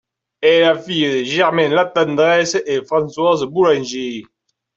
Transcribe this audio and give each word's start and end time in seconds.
Elle 0.41 0.49
est 0.51 0.61
la 0.61 0.79
fille 0.79 1.19
de 1.21 1.23
Germain 1.23 1.69
Latendresse 1.69 2.57
et 2.65 2.79
de 2.79 2.85
Françoise 2.85 3.43
Boulanger. 3.43 4.23